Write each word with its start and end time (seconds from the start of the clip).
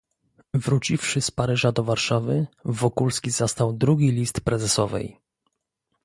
"Wróciwszy 0.53 1.21
z 1.21 1.31
Paryża 1.31 1.71
do 1.71 1.83
Warszawy, 1.83 2.47
Wokulski 2.65 3.31
zastał 3.31 3.73
drugi 3.73 4.11
list 4.11 4.41
prezesowej." 4.41 5.19